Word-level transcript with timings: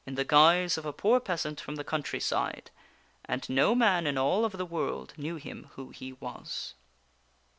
comes 0.07 0.17
to 0.17 0.23
guise 0.23 0.77
of 0.79 0.85
a 0.87 0.91
poor 0.91 1.19
peasant 1.19 1.59
from 1.61 1.75
the 1.75 1.83
country 1.83 2.19
side, 2.19 2.71
and 3.25 3.47
no 3.51 3.75
man 3.75 4.07
in 4.07 4.15
Cameliard. 4.15 4.17
all 4.19 4.45
of 4.45 4.53
the 4.53 4.65
world 4.65 5.13
knew 5.15 5.35
him 5.35 5.69
who 5.75 5.91
he 5.91 6.13
was. 6.13 6.73